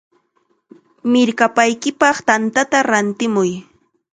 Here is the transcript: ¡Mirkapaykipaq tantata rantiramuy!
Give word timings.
¡Mirkapaykipaq 1.11 2.17
tantata 2.27 2.77
rantiramuy! 2.89 3.51